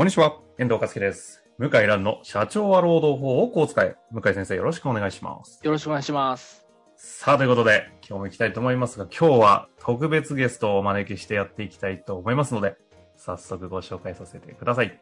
[0.00, 1.44] こんにちは、遠藤和樹です。
[1.58, 3.96] 向井蘭の社長は労働法をこう使え。
[4.10, 5.60] 向井先生よろしくお願いします。
[5.62, 6.66] よろしくお願いします。
[6.96, 12.78] さあ、ということで、今日も行きたいと思いますが、今日は特別ゲストをお招きしてやっていきたいと思いますので、
[13.18, 14.98] 早速ご紹介させてください。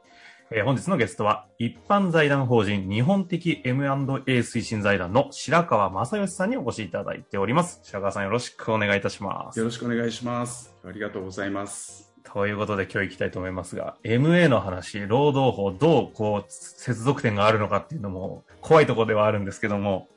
[0.51, 7.78] えー本日のゲストは、一般財団法人日本的 M&A 推進財団の白川正義さんにお越しいただいております。
[7.84, 9.67] 白川さんよろしくお願いいたしますよ。
[9.67, 10.75] ろしくお願いします。
[10.84, 12.08] ありがとうございます。
[12.32, 20.08] ということで今日行きたいと思いますが、MA の話、労働法、どうこう接続点があるのかっていうのも怖いところではあるんですけども、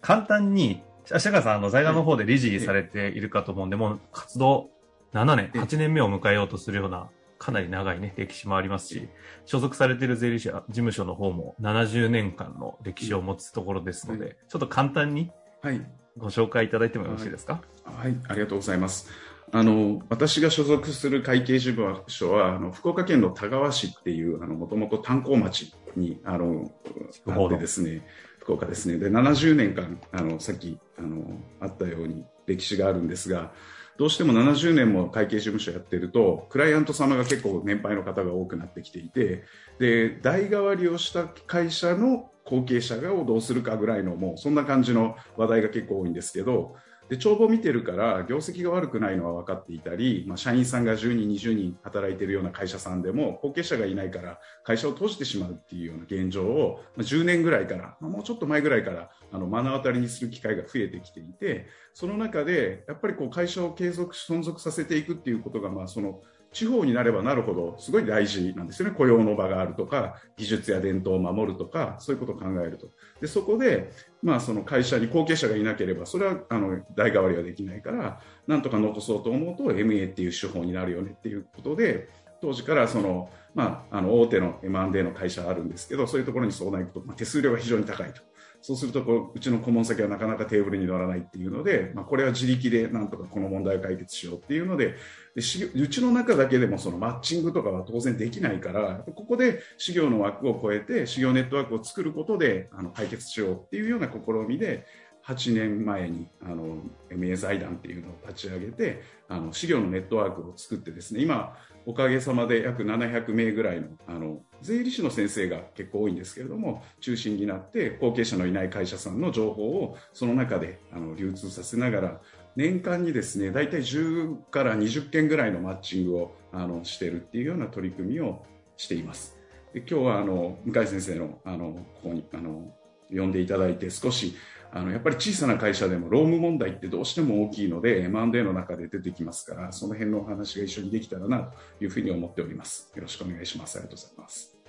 [0.00, 4.70] 簡単に、白川さん、あの、財団の方で理事されているかと思うんで、もう活動
[5.12, 5.58] 7年、ええ。
[5.58, 9.08] 8年目を迎えようとするような、かなり長いね、歴史もありますし、
[9.44, 15.30] 所属されている税理士事務所の方も70年間の歴史を持つところですので、ちょっと簡単に
[15.62, 15.80] はい。
[16.18, 17.62] ご紹介いただいてもよろしいですか？
[17.84, 19.08] はい、ありがとうございます。
[19.52, 28.06] あの、私が所属する会計事務所は、あの、福岡県の田川市っていう、あの、もともと炭鉱町に、あってですね、
[28.38, 28.98] 福岡ですね。
[28.98, 33.52] で、70年間、あの、さっき、あの、あったように歴史があるんですが、
[33.98, 39.44] どうしても70年も会計事務所やってると、クライアント様が結構年配の方が多くなってきていて、
[39.78, 66.20] で、代替わりをした会社の後継者がをどうするかぐらいの、もうそんな感じの話題が結構多いんですけど、でで帳簿見てるから業績が悪くないのは分かっていたり、ま、社員さんが10人、20人働いているような会社さんでも後継者がいないから会社を閉じてしまうっていうような現状を、ま、10年ぐらいから、ま、もうちょっと前ぐらいからあの目の当たりにする機会が増えてきていてその中でやっぱりこう会社を継続存続させていくっていうことが、まあ、その
[66.52, 68.94] 地方になればなるほどすごい大事なんですよね。
[68.94, 72.88] 雇用の場があるとか技術や伝統を守るとかそういうことを考えると。
[73.20, 81.14] でそこで、まあ、その会社に後継者がいなければそれはあの代替わりはできないからなんとか残そうと思うと MA っていう手法になるよね。
[81.16, 82.08] っていうことで
[82.40, 88.22] 当時からその、まあ、あの大手の M&A の会社あるんですけどそういうところに相談行くと、まあ、手数料が非常に高いと。
[88.62, 94.94] そうするとこう、うちの顧問先はなかなかテーブルに乗らないっていうので、まあ、これは自力でなんとかこの問題を解決しようっていうので、
[95.34, 104.86] でしうちの中だけでもそのマッチングとかは当然できないから、ここで事業の枠を超えて、事業ネットワークを作ることであの解決しようっていうような試みで、
[105.26, 106.78] 8年前にあの
[107.10, 122.20] MA 財団っていうのを立ち上げて、あの事業のネットワークを作ってですね、今、おかげさまで約700名ぐらいのあの税理士の先生が結構多いんですけれども中心になって後継者のいない会社さんの情報をその中であの流通させながら
[122.56, 128.44] 年間にですね大体10から20件ぐらいのマッチングをあのしているっていうような取り組みを
[128.76, 129.36] しています。
[129.72, 132.74] で今日はあの向井先生のあのここにあの
[133.10, 134.34] 呼んでいただいて少し
[134.72, 141.40] あのやっぱり小さな会社でも労務問題ってどうしても大きいので M&A の中で出てきますからその辺のお話が一緒にできたらな
[141.78, 144.60] というふうに思っておりますよろしくお願いしますありがとうございます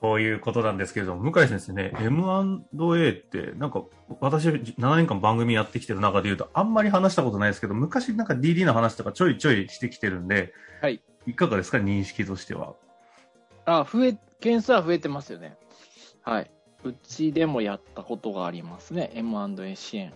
[0.00, 3.82] こういうことなんですけれども、向井先生ね、M&A って、なんか、
[4.20, 10.52] 私、7年間番組やってきてる中で言うと、あんまり話したことないですけど、昔なんか DD の話とかちょいちょいしてきてるんで、
[10.82, 11.02] はい。
[11.26, 12.74] いかがですか、認識としては。
[13.64, 15.56] あ、増え、件数は増えてますよね。
[16.22, 16.50] はい。
[16.84, 19.10] うちでもやったことがありますね。
[19.14, 20.12] M&A 支援。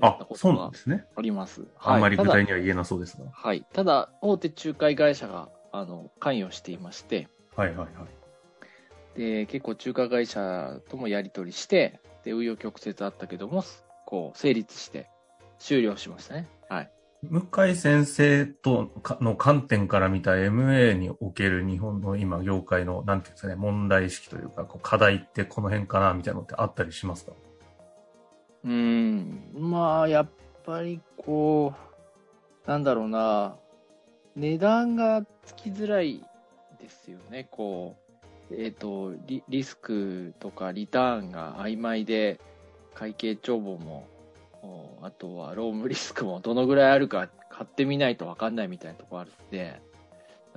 [0.00, 1.04] あこ、そうなんですね。
[1.16, 1.66] あります。
[1.78, 3.24] あんまり具はい、体には言えなそうですが。
[3.32, 3.66] はい。
[3.72, 9.18] ただ、大手仲介会社が、あの、関与していまして、はいはいはい。
[9.18, 13.64] で、結構仲介会社ともやり取りして、で、紆余曲折あったけども、
[14.06, 15.08] こう、成立して、
[15.58, 16.48] 終了しましたね。
[16.68, 16.90] はい。
[17.22, 18.90] 向井先生と
[19.20, 27.32] の観点から見た MA における日本の今業界の、なんていうんですかね、問題意識というか、こう課題ってこの辺かなみたいなのってあったりしますか？
[28.64, 30.28] うん、まあ、やっ
[30.64, 31.74] ぱりこ
[32.66, 33.56] う、なんだろうな、
[34.36, 36.24] 値段がつきづらい
[36.80, 37.96] ですよね、こ
[38.50, 42.40] う、えっ、とリ、リスクとかリターンが曖昧で、
[42.94, 44.06] 会計帳簿も、
[45.02, 49.80] あとはロームリスクもどのぐらいあるか買ってみないと分かんないみたいなところあるんで、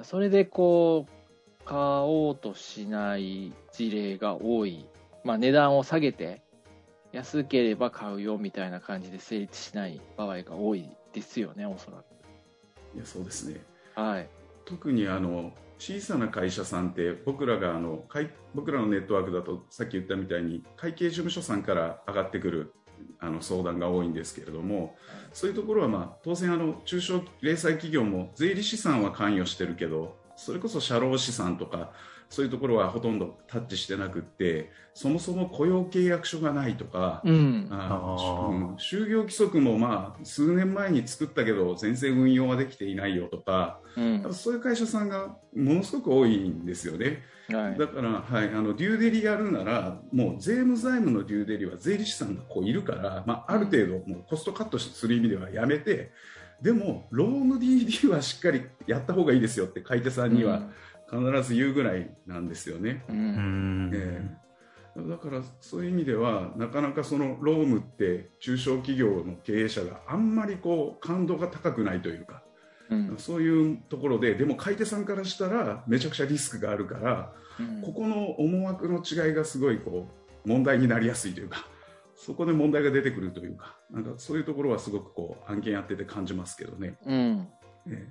[0.04, 4.86] それでこう、買おうとしない事例が多い。
[5.24, 6.42] まあ値段を下げて、
[7.14, 12.04] 安ければ買うよみたいな感じで成立しない場合が多いですよね、おそらく。
[12.96, 13.62] いやそうですね
[13.96, 14.28] はい。
[14.66, 22.74] 特にあの小さな会社さんって僕らがあの会僕らのネットワークだとさっき言ったみたいに会計事務所さんから上がってくる
[23.24, 24.96] あの相談が多いんですけれども
[25.32, 31.92] そういうところは、まあ、当然あの中小零細企業も税理士さんは関与してるけどそれこそ社労士さんとか
[32.34, 37.68] そういうところはほとんどタッチしてなくってそもそも雇用契約書がないとか、うん。
[38.80, 44.34] 就業規則もまあ数年前に作ったけど全然運用ができていないよとかうん。
[44.34, 47.22] そういう会社さんがものすごく多いんですよね。
[47.50, 47.78] はい。
[47.78, 56.12] だから、はい、あのデューデリやるならもう税務財務のデューデリは税理士さんがこういるから、まあ、ある程度もうコストカットする意味ではやめて
[56.64, 60.64] でもローム DD はしっかりやった方がいいですよって買い手さんには
[61.14, 63.04] 必ず言うぐらいなんですよね。
[63.08, 63.14] う。
[63.14, 64.38] うん
[64.96, 72.44] だからそういう意味ではなかなかそのロームって中小企業の経営者があんまりこう感度が高くないというか
[72.90, 73.16] うん。
[73.18, 80.08] そういうところででも買い手さんからしたらめちゃくちゃリスクがあるからうんここの思惑の違いがすごいこ
[80.46, 81.66] う問題になりやすいというか
[82.16, 86.98] そこで問題が出てくるというかなんかそういうところはすごくこう案件やってて感じますけどね。
[87.06, 87.48] うん。
[87.88, 88.08] え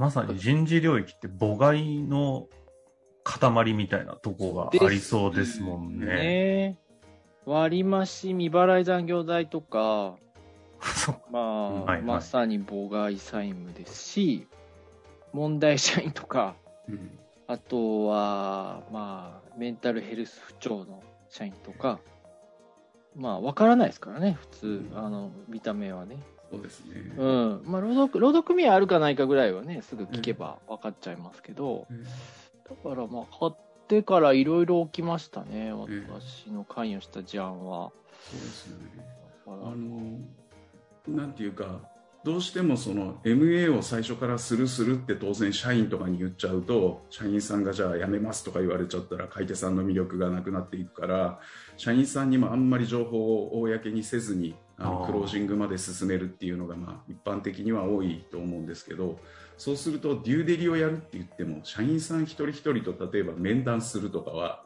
[0.00, 2.48] まさに人事領域って母外の
[3.22, 6.06] 塊みたいなとこがありそうですもんね。
[6.06, 6.78] ね
[7.44, 10.16] 割増未払い残業代とか、
[11.30, 12.02] まあ、はいはい。
[12.02, 14.48] まさに妨害債務ですし、
[15.34, 16.56] 問題社員とか、
[16.88, 17.18] えうん。
[17.46, 22.00] あとは、まあ、メンタルヘルス不調の社員とか、
[23.14, 24.98] まあ、わからないですからね、普通、うん。
[24.98, 26.16] あの、見た目はね。
[26.50, 27.12] そうですね。
[27.16, 27.62] うん。
[27.64, 31.94] まあ、労働、労働組合あるかないかぐらいはね、すぐ聞けば分かっちゃいますけど、え
[32.68, 33.52] だから、まあ、買っ
[33.88, 37.92] てからいろいろ起きましたね、え私の関与した事案は。
[38.30, 39.20] そうですよね。
[39.46, 40.18] あの
[41.08, 41.80] なんていうか
[42.22, 51.40] どうしてもその MA を最初からするするって当然社員とかに言っちゃうと社員さんがじゃあ辞めますとか言われちゃったら買い手さんの魅力がなくなっていくから
[51.78, 59.18] 社員さんにもあんまり情報を公にせずにあのクロージングまで進めるっていうのがまあ一般的には多いと思うんですけど
[59.56, 64.62] そうするとデューデリをやるって言っても社員さん一人一人と例えば面談するとかは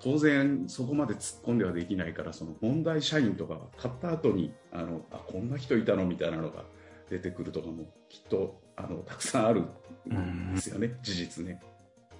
[0.00, 6.62] 当然そこまで突っ込んではできないからその問題社員とかは買った後にあのあこんな人いたのみたいなのが
[7.10, 9.62] 出てくるとかもきっとあのたくさんある
[10.08, 11.60] んですよね、事実ね。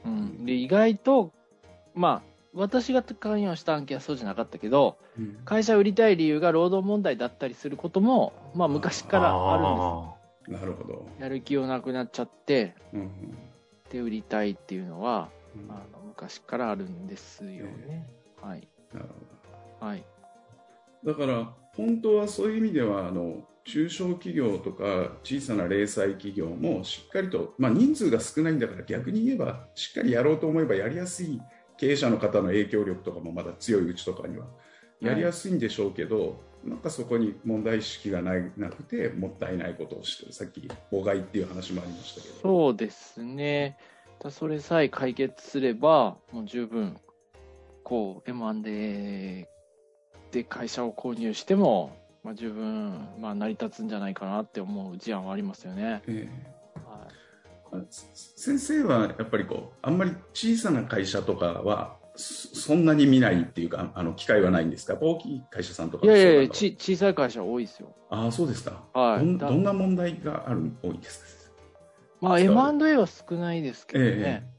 [0.04, 0.44] うん。
[0.44, 1.32] で、意外と、
[1.94, 10.60] まあ、私が関与した案件はそうじゃなかったけど、うん会社を売りたい理由が労働問題だったりすることも、まあ、昔からあるんです。
[10.60, 13.38] なるほど、やる気をなくなっちゃって、うんうん
[13.90, 18.06] で、売りたいっていうのは、うんあの昔からあるんですよね。
[18.42, 18.66] はい。
[18.92, 19.06] なる
[19.80, 20.04] ほはい。
[21.04, 31.40] どだから本当はそういう意味ではあの中小企業とか小さな零細企業もしっかりと、まあ、人数が少ないんだから逆に言えばしっかりやろうと思えばやりやすい
[31.78, 34.46] 経営者の方の影響力とかもまだ強いうちとかには
[35.00, 43.78] やりやすいんでしょうけど、なんかそこに問題意識がないなくてもったいないことをしてさっき妨害っていう話もありましたけどそうですね。
[44.20, 46.96] だそれさえ解決すれば、もう十分、
[47.84, 49.48] こう、M&A
[50.32, 55.82] で会社を購入しても、まあ、十分、まあ、成り立つんじゃないかなって思う事案はありますよね。
[55.82, 56.57] えはえあ
[57.90, 64.96] 先生はやっぱりこうあんまり小さな会社とかはそそんなに見ないっていうかあの機会はないんですか？
[65.00, 67.94] 大きい会社さんとかい、いやいやち、小さい会社多いですよ。
[68.10, 69.38] ああそうですか、はい。
[69.38, 71.52] どどんな問題がある多いです
[72.20, 72.28] か？
[72.28, 74.50] まあ、M&A は少ないですけどえね。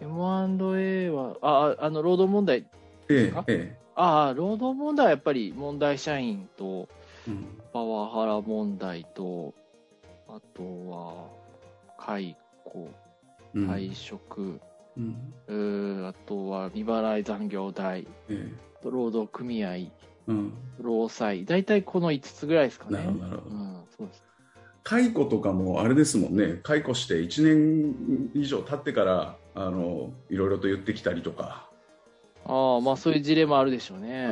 [0.00, 2.66] M&A は、あ、ああの、労働問題、
[3.08, 3.44] ええか？
[3.48, 6.86] ええああ、労働問題はやっぱり問題社員と、
[7.26, 7.46] えうん。
[7.72, 9.54] パワハラ問題と、
[10.28, 11.28] あとは、
[11.98, 12.88] 解雇、
[13.54, 13.70] うん。
[13.70, 14.60] 退職、
[14.96, 16.06] うん。
[16.06, 18.52] あとは未払い残業代、え
[18.84, 19.90] 労働組合、え
[20.28, 20.52] うん。
[20.80, 22.98] 労災、大体この5つぐらいですかね。
[22.98, 23.56] なるほどなるほど。
[23.56, 24.24] うん、そうです。
[24.82, 26.60] 解雇とかもあれですもんね。
[26.62, 31.68] 解雇して1年以上経ってからあのいろいろと言ってきたりとか、
[32.44, 34.28] ああ、まあそういう事例もあるでしょうね。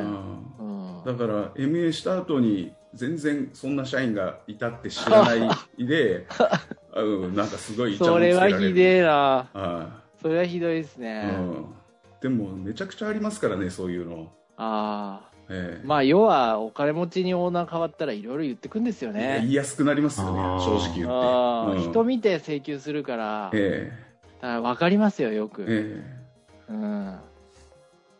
[1.05, 6.25] だから MA した後に全然そんな社員がいたって知らないで
[6.95, 9.49] うんなんかすごいそれはひでえな。
[9.53, 11.35] はそれはひどいですいね。
[11.37, 11.65] うん、
[12.21, 15.35] でもめちゃくちゃありますからねそういうの、ああ。
[15.49, 15.85] ええ。
[15.85, 19.53] まあ要はお金持ちにオーナー変わったらいろいろ言ってくんですよ言いね。
[19.53, 21.81] やすくなりますよね正直言って、ああ、うん。
[21.81, 23.91] 人見て請求するから、え
[24.41, 25.63] だから分かりますよ、よく。
[25.63, 26.03] え
[26.69, 26.71] え。
[26.71, 27.19] うん。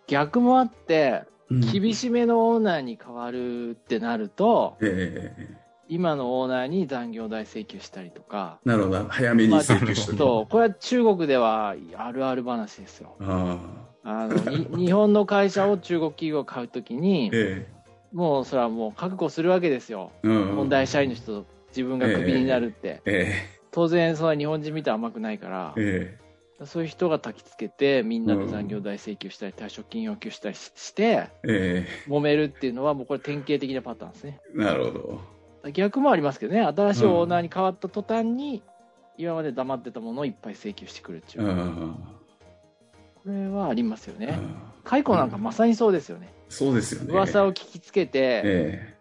[0.07, 9.05] 逆もあって、厳しめのオーナーに変わるってなると、えええ今のオーナーに残業代請求したりとか、なるほど。
[9.05, 13.15] 早めに請求してそう、これは中国ではあるある話ですよ。
[13.19, 13.57] あ
[14.03, 17.67] あのに 日本の会社を中国企業が買うときにあ。、え
[18.13, 20.11] もうそれはもう覚悟するわけですよ。
[20.23, 20.27] え。
[20.27, 20.55] うん。
[20.55, 23.01] 問題社員の人と自分がクビになるって。
[23.05, 23.33] え
[23.71, 26.17] 当然、それは日本人みたい甘くないからえ。、
[26.61, 31.85] えそういう人が焚きつけて、みんなで残業代請求したり、退職金要求したりしして、え。
[31.85, 34.39] え揉めるっていうのは、もうこれ典型的なパターンですね。
[34.55, 34.57] え。
[34.57, 35.34] なるほど。
[35.71, 38.61] 逆もありますけどね、新しいオーナーに変わった途端に、
[39.17, 41.95] 今まで黙ってたものをいっぱい請求してくるっていうう、ん。
[43.15, 44.37] これはありますよね。
[44.39, 46.31] うん解雇なんかまさにそうですよね。
[46.47, 47.11] そうですよね。
[47.11, 48.95] 噂を聞きつけて、え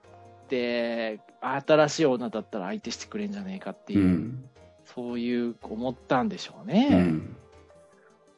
[0.48, 4.44] で、新しいオーナーだったら相手してくれんじゃねえかっていう、うん。
[4.84, 7.02] そういう思ったんでしょううね。
[7.02, 7.36] ん。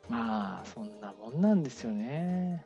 [0.08, 2.64] まあ、そんなもんなんですよね。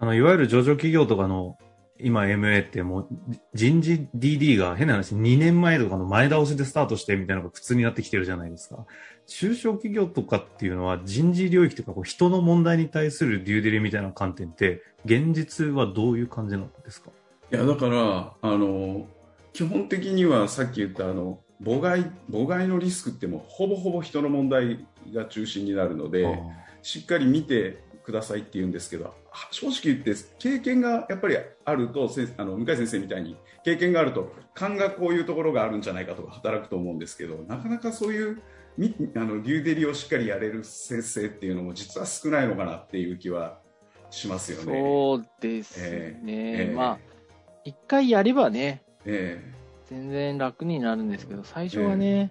[0.00, 1.56] あの、いわゆる上場企業とかの、
[2.00, 3.08] 今 MA ってもう
[3.54, 8.84] 人事 DD が変な話2年前とかの前倒しでスタートしてみたいなのが普通になってきてるじゃないですか。
[9.26, 17.10] 中小企業とかっていうのは人事領域とかこう人の問題に対するデューデリみたいな観点って現実はどういう感じなんですか？
[17.52, 19.06] いや、だから、あの、
[19.52, 26.26] 基本的にはさっき言った、あの、妨害、妨害のリスクってもうほぼほぼ人の問題が中心になるので、
[26.82, 29.12] しっかり見てくださいって言うんですけど、は
[29.50, 38.42] 正直言って、経験がやっぱりあると、せあの向井先生みたいに経験があると、勘がこういうところがあるんじゃないかとか働くと思うんですけど、なかなかそういう
[38.76, 43.58] みあのデューデリをしっかりやれる先生っていうのも実は少ないのかなっていう気は
[44.10, 44.64] しますよね。
[44.64, 45.86] そうですね。
[45.86, 46.98] ええええまあ、
[47.64, 49.40] 一回やればね、え
[49.86, 52.30] 全然楽になるんですけど、最初はね、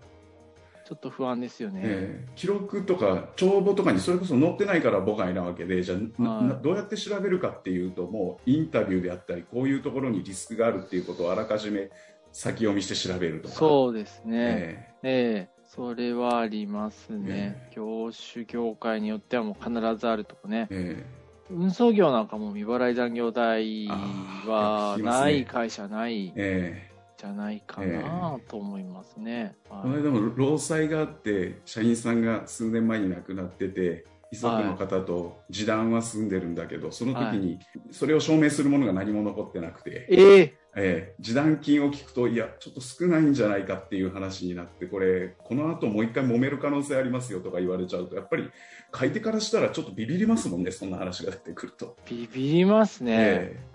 [0.86, 1.82] ちょっと不安ですよね。
[1.84, 2.30] ええ。
[2.36, 11.90] 記録とか帳簿とかにそれこそ載ってないから母外なわけでじゃあどうやって調べるかっていうともうインタビューであったりこういうところにリスクがあるっていうことをあらかじめ
[12.32, 13.56] 先読みして調べるとか。
[13.56, 14.94] そうですね。
[15.04, 15.50] ええ。
[15.50, 17.70] えそれはありますね。
[17.76, 20.68] 業種業界によってはもう必ずあるとかね。
[20.70, 20.98] え。
[21.00, 21.24] え。
[21.50, 26.34] 運送業なんかも未払い残業代はない会社ない。
[26.36, 26.93] ええ
[27.24, 29.56] じゃないかなと思いますね。
[29.70, 37.60] この間も労災があって社員さんが数年前に亡くなってて遺族の方と示談は済んでるんだけどその時に
[37.92, 48.50] それを証明するものが何も残ってなくて、えええー示談金を聞くといやちょっと少ないんじゃないかっていう話になってこれこの後もう一回揉める可能性ありますよとか言われちゃうとやっぱり
[48.92, 51.96] 買い手からしたらちょっとビビりますもんねそんな話が出てくると。
[52.10, 53.16] ビビりますね。
[53.18, 53.74] えー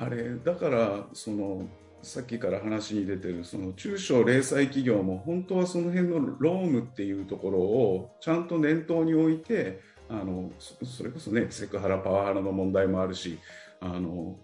[0.00, 1.68] あれだからその
[2.02, 13.38] さっきから話に出てるその中小零細企業も本当はその辺のロームっていうところをちゃんと念頭に置いてあのそそれこそねセクハラパワハラの問題もあるし
[13.80, 14.36] あの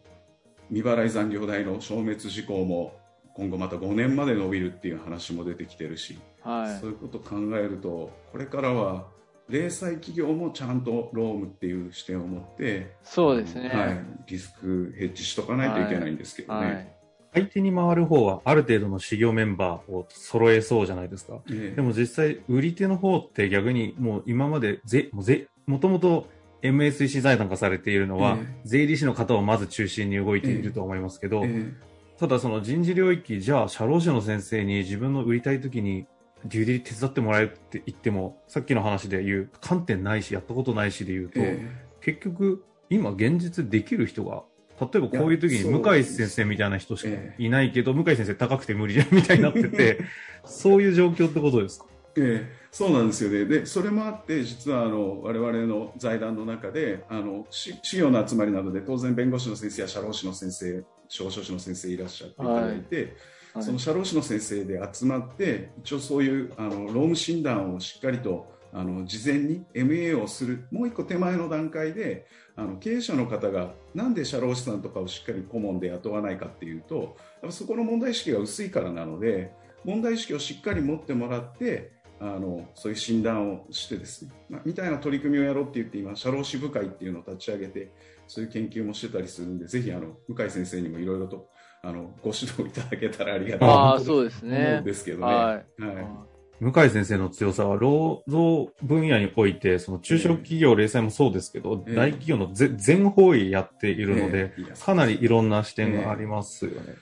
[0.69, 2.95] 未払い残業代の消滅事項も
[3.35, 9.07] 今後また5年まで伸びるっていう話も出てきてるし、はいそういうことを考えるとこれからは
[9.49, 13.69] 零細企業もちゃんとロームっていう視点を持ってそうですね。
[13.69, 16.67] はい、リスクヘッジしとかないといけないんですけどね。
[16.67, 16.96] はい。
[17.37, 21.41] 相手に回る方はある程度の修行メンバーを揃えそうじゃないですか。
[21.51, 21.77] ええ。
[21.77, 26.29] でも実際、売り手の方って逆にもう今までぜ、もうぜ、もともと
[26.63, 28.61] MSEC 財団化されているのは、ええ。
[28.65, 31.73] 税理士の方をまず中心に動いていると思いますけど、え
[32.19, 36.07] ただその人事領域、じゃあ社労士の先生に自分の売りたい時に
[36.47, 41.69] デューデリ手伝ってもらえるって言っても、さっきの話で言う観点ないし、やったことないしで言うと、え。
[42.01, 44.45] 結局、今現実できる人が、
[44.81, 50.01] 例えばこういう時に向井先生みたいな人しかえいないけど、向井先生高くて無理じゃん みたいになってて、
[50.45, 51.87] そういう状況ってことですか？
[52.19, 63.15] ええそうなんですよね、でそれもあって、実はあの我々の財団の中で、あのし資料の集まりなどで、当然、弁護士の先生や社労士の先生、司書士の先生いらっしゃっていただいて、
[63.55, 63.65] はい。
[63.65, 77.07] その社労士の先生で集まって、一応そういうあの労務診断をしっかりとあの事前に MA をする、もう一個手前の段階で、あの経営者の方がなんで社労士さんとかをしっかり顧問で雇わないかっていうと、やっ
[77.47, 79.51] ぱそこの問題意識が薄いからなので、
[79.85, 87.93] 問題意識をしっかり持ってもらって、あのそういう診断をしてですね、まあみたいな取り組みをやろうって言って今社労士部会っていうのを立ち上げて
[88.27, 91.51] そういう研究もしてたりするんでぜひあの向井先生にもいろいろと
[91.83, 94.85] あのご指導いただけたらありがたいとそうです思ねうん。
[94.85, 95.25] ですけどね。
[95.25, 95.83] はい。
[95.83, 106.95] はい向井先生の強さは、労働分野において、その中小企業、零細もそうですけど、ええ大企業のぜ全方位やっているので、ええいやかなりいろんな視点がありますよね。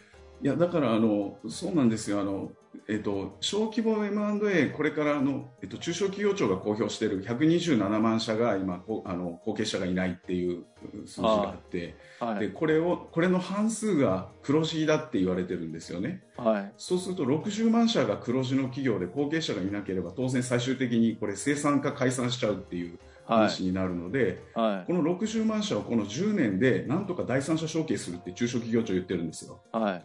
[0.42, 2.20] いやだからあのそうなんですよ。
[2.20, 2.50] あの、
[2.86, 10.64] えっと、小規模 M&A これからの、えっと、中小企業庁が公表している127万社が今こあの後継者がいないっていう
[11.06, 12.50] 数字があってではい。
[12.50, 16.72] これをこれの半数が黒字だって言われてるんですよねはい。
[16.76, 23.38] そうすると60万社が黒字の企業で後継者がいなければ当然最終的にこれ生産か解散しちゃうっていうはい。
[23.38, 24.86] 話になるので、はい。
[24.86, 29.62] この60万社をこの10年でなんとか第三者承継するって中小企業庁言ってるんですよ。
[29.72, 30.04] はい。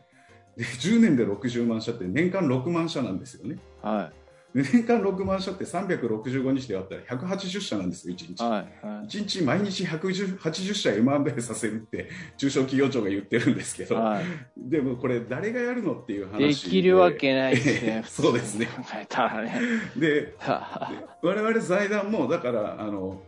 [0.58, 3.58] で10年で60万社って年間6万社なんですよね。
[3.82, 8.42] はい年間6万社って365日で割ったら180社なんですよ、1日。
[8.42, 8.44] い。
[8.44, 8.86] はい。
[8.86, 9.06] はい。
[9.06, 14.24] 1日毎日180社 M&A させるって 中小企業庁が言ってるんですけど、はい。
[14.58, 18.04] でもこれ誰がやるのっていう話できるわけないですね。
[18.10, 18.68] そうですね。
[19.96, 20.36] で
[21.22, 23.22] 我々財団もだからあの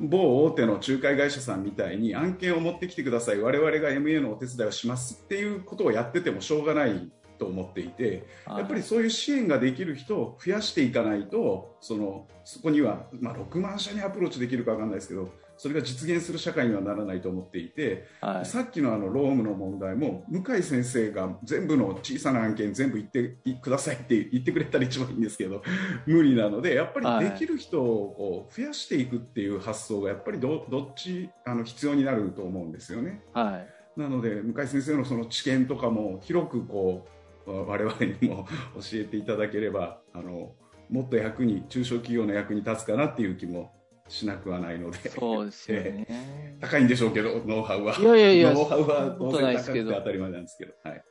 [0.00, 18.46] 某大手の仲介会社さんみたいに案件を持ってきてください我々が MA のお手伝いをしますっていうことをやっててもしょうがないと思っていてやっぱりそういう支援ができる人を増やしていかないとそのそこには、まあ、6万社にアプローチできるか分かんないですけどそれが実現する社会にはならないと思っていてはい。
[18.46, 25.62] さっきのあのロームの問題も向井先生が全部の小さな案件全部言ってくださいって言ってくれたら一番いいんですけど
[26.06, 33.22] 無理なのでやっぱりできる人をこう増やしていくっていう発想がやっぱりどどっちあの必要になると思うんですよね。
[33.34, 33.58] は
[33.96, 34.00] い。
[34.00, 37.17] なので向井先生のその知見とかも広くこう
[37.52, 40.52] 我々にも教えていただければあの
[40.90, 43.70] もっと役に中小企業の役に立つかなっていう気も
[44.08, 45.10] しなくはないので。
[45.10, 46.06] そうですよね。
[46.60, 47.94] 高いんでしょうけど、ノウハウは。
[47.94, 50.72] いやいやいやノウハウは当然高くて当たり前なんですけど。
[50.82, 51.04] はい。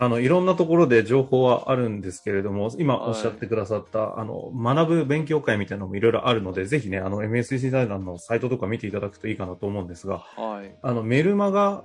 [0.00, 10.72] あの、いろんなところで情報はあるんですけれども、今はいおっしゃってくださった、あの、学ぶ勉強会みたいなのもいろいろあるので、ぜひね、あの、MSC 財団のサイトとか見ていただくといいかなと思うんですが、はい。
[10.82, 11.82] あの、メルマガ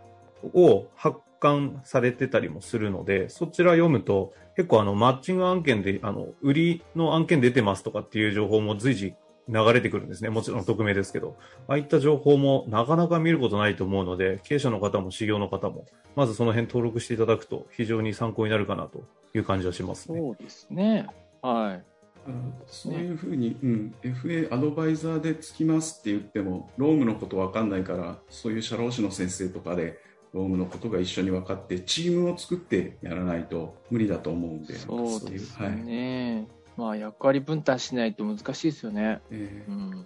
[0.53, 9.13] を発刊されてたりもするので、そちら読むと、結構あの、マッチング案件で、あの、売りの案件出てますとかっていう情報も随時
[9.50, 10.29] 流れてくるんですね。
[10.29, 11.35] もちろん匿名ですけど。
[11.67, 15.85] ああいった情報もなかなか見ることないと思うので、経営者の方も修行の方も、
[16.15, 20.19] まずその辺登録していただくと非常に参考になるかなという感じはしますね。
[20.19, 21.07] そうですね。
[21.41, 21.83] はい。
[22.25, 29.99] あのそういうふうに、うん、FA アドバイザーでつきますって言っても、ロームのことわかんないから、そういう社労士の先生とかで、
[30.34, 35.76] ロームのことが一緒に分かって、チームを作ってやらないと無理だと思うんで、そうですはい。
[35.76, 36.48] ね。
[36.76, 39.22] まあ、役割分担しないと難しいですよね。
[39.30, 40.06] えーうん。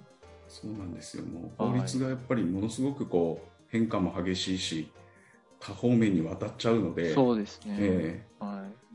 [0.49, 1.23] そうなんですよ。
[1.23, 4.91] もうはい法律がやっぱりものすごくこう変化も激しいし、
[5.59, 7.75] 多方面にわたっちゃうので、そうですね。
[7.79, 8.87] えはい。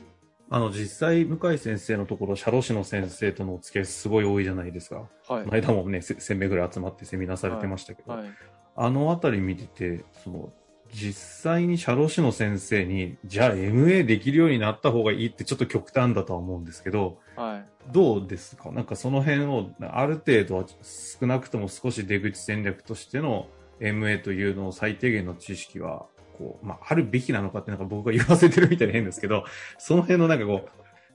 [0.50, 4.96] あの、実際、向井先生のところ、社労士の先生とのお付き合いすごい多いじゃないですか。
[4.96, 5.52] はいこの。
[5.52, 8.30] 間もね、せ1000名ぐらい集まってセミナーされてましたけど、はい。
[8.76, 10.52] あのあたり見てて、その、
[10.92, 17.92] 実際に社労士の先生に、じゃあ MA できるようになった方がいいってちょっと極端だとは思うんですけど、はい。
[17.92, 18.70] どうですか？
[18.70, 23.48] なんかその辺を、ある程度は少なくとも少し出口戦略としての
[23.80, 26.06] MA というのを最低限の知識は、
[26.38, 29.44] こう、まあ、あるべきなのかってなんか僕が言わせてるみたいに変ですけど、
[29.78, 30.68] その辺のなんかこ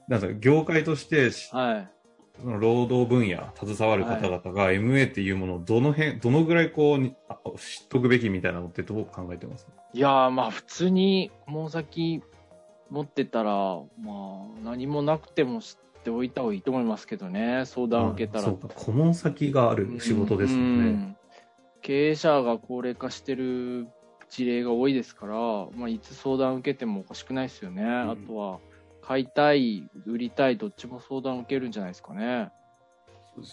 [0.08, 1.90] う、なんか業界としてし、はい。
[2.44, 7.08] 労働分野、携わる方々が MA っていうものをどの辺、どのぐらいこう
[7.58, 9.66] 知っとくべきみたいなのってどう考えてます？
[9.92, 12.22] いやーまあ普通に顧問先
[12.90, 18.52] 持ってたら、まあ何もなくても知っておいた方がいいと思いますけどね、相談を受けたら。
[18.52, 20.90] 顧問先がある仕事ですもんね。
[20.90, 21.14] うん
[21.80, 23.86] 経営者が高齢化してる
[24.28, 25.34] 事例が多いですから、
[25.76, 27.82] まあ、いつ相談を受けてもおかしくないですよね。
[27.82, 28.58] んあとは、
[29.00, 32.50] 買いたい、売りたい、どっちも相談を受けるんじゃないですかね。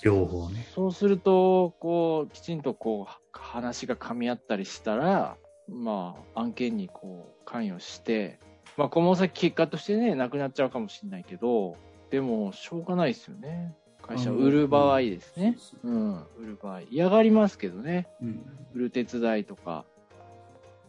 [0.04, 0.68] 両方ね。
[0.74, 8.40] そうすると、こう、きちんとこう、話が噛み合ったりしたら、まあ、案件にこう、関与して、
[8.78, 11.78] まあ、顧問先結果としてね、なくなっちゃうかもしれないけど、
[12.10, 13.76] でも、しょうがないですよね。
[14.02, 15.58] 会社を売る場合ですね。
[15.84, 16.82] うん、売る場合。
[16.90, 18.08] 嫌がりますけどね。
[18.22, 19.86] うん売る手伝いとか。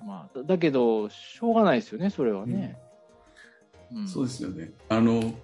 [0.05, 2.79] まあ、だだけど、しょうがないですよね、それはね。
[3.95, 4.73] うんそうですよね。
[4.89, 5.35] あの、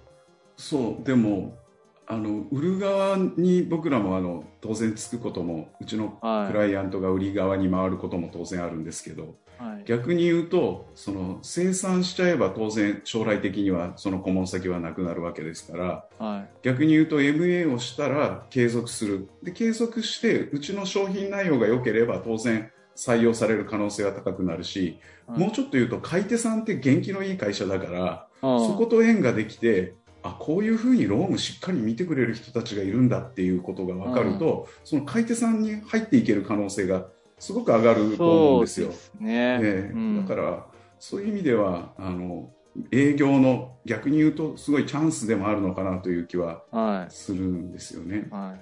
[0.57, 1.57] そう、でも、
[2.05, 9.83] あの、売る側に僕らもあの、当然つくことも、うちのはいクライアントが売り側に回ることも当然あるんですけど、はい。
[9.85, 16.49] 逆に言うと、その、生産しちゃえば当然将来的にはその顧問先はなくなるわけですから、はい。
[16.63, 19.29] 逆に言うと MA をしたら継続する。
[19.41, 37.07] で、継続して、うちの商品内容が良ければ当然採用される可能性は高くなるし、はいもうちょっと言うと買い手さんって元気のいい会社だから、うんそこと縁ができて、あこういうふうにロームしっかり見てくれる人たちがいるんだっていうことが分かると、その買い手さんに入っていける可能性が
[37.39, 38.91] すごく上がると思うんですよ。
[38.91, 39.59] すね。
[39.61, 40.65] ええうんだから
[40.99, 42.49] そういう意味ではあの
[42.91, 48.33] 営業の逆に言うとすごいチャンスでもあるのかなという気ははするんですよねい。。
[48.33, 48.61] はい。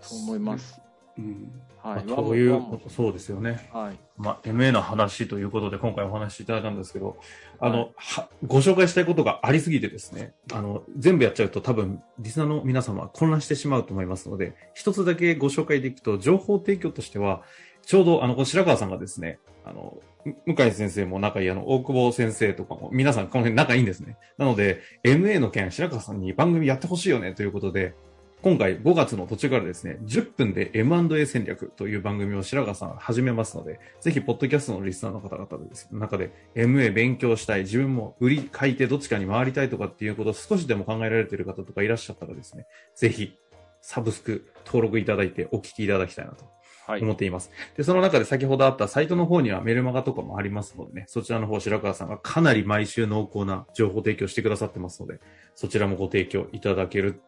[0.00, 0.85] そう思います。
[1.18, 1.52] うん
[1.86, 2.04] はい。
[2.04, 3.68] まあそういうそうですよね。
[3.72, 3.98] はい。
[4.18, 7.16] まあ、MA の話ということで今回お話しいただいたんですけど、
[7.60, 17.42] あの、はご紹介したいことがありすぎてですね、あの、全部やっちゃうと多分、リスナーの皆様は混乱してしまうと思いますので、一つだけご紹介でいくと、情報提供としては、
[17.82, 24.16] ちょうど、あの、この白川さんがですね、あの、む向井先生も仲いい、あの、大久保先生とかも、皆さんこの辺仲いいんですね。
[24.38, 27.94] なので、MA の件、白川さんに番組やってほしいよねということで、
[28.42, 43.36] 今回5月の途中からですね、10分で M&A 戦略という番組を白川さん始めますので、ぜひ、ポッドキャストのリスナーの方々でですね、中で MA 勉強したい、自分も売り、買い手どっちかに回りたいとかっていうことを少しでも考えられている方とかいらっしゃったらですね、ぜひ、
[43.80, 46.44] サブスク登録いただいてお聞きいただきたいなと
[46.86, 47.02] はい。
[47.02, 47.50] 思っています。
[47.76, 55.18] で、その中で先ほどあったサイトの方にはメルマガとかもありますのでね、そちらの方白川さんがかなり毎週濃厚な情報提供してくださってますので、
[55.56, 57.20] そちらもご提供いただける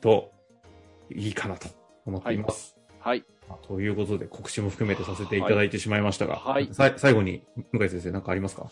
[0.00, 0.32] と
[1.10, 1.68] いいかなと
[2.04, 2.76] 思っています。
[2.98, 3.24] はい。
[3.48, 8.70] まあということで告知も含めてさせていただいてしまいましたが、はいさ最後に向井先生何かありますか？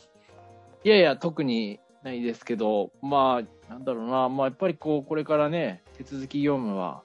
[0.82, 7.02] いやいや、特にないですけど、まあ、なんだろうな、まあ、やっぱりこう、これからね、手続き業務は、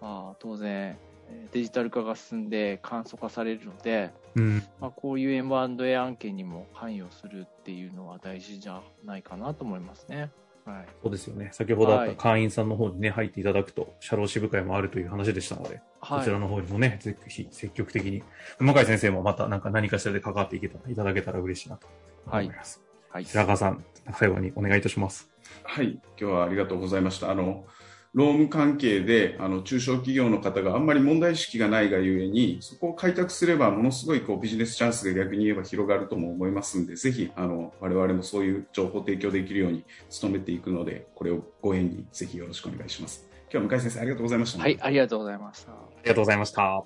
[0.00, 0.96] まあ、当然、
[1.28, 4.62] えーデジタル化が進んで簡素化されるので、うん。
[4.80, 10.30] まあ、こういう M&A 案件にも関与するっていうのは大事じゃないかなと思いますね。
[10.64, 10.86] はい。
[11.02, 11.50] そうですよね。
[11.52, 16.18] 先ほどあっはいた会員さんの方にね、入っていただくと、社労支部会もあるという話でしたので、はい。
[16.20, 18.22] こちらの方にもね、ぜひ積極的に、
[18.58, 21.86] 向井先生もまたなんか何かしらで関わっていけたらいただけたら嬉しいなと
[22.26, 22.82] 思います。
[23.10, 23.24] はい。
[23.24, 25.30] 白川さん、最後にお願いいたします。
[25.64, 27.30] はい、今日はありがとうございました。
[27.30, 27.64] あの
[28.12, 39.84] 労務関係であの中小企業の方があんまり問題意識がないがゆえにそこを開拓すればものすごいこうビジネスチャンスが逆に言えば広がるとも思いますんでぜひあの我々もそういう情報提供できるように
[40.20, 43.28] 努めていくのでこれをご縁にぜひよろしくお願いします。
[43.52, 44.58] 今日は向井先生ありがとうございました。
[44.60, 45.72] はい、ありがとうございました。
[45.72, 46.84] ありがとうございました。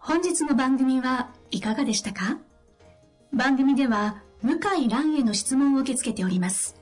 [0.00, 2.38] 本日の番組はいかがでしたか？
[3.32, 6.81] 番組では向井蘭への質問を受け付けております。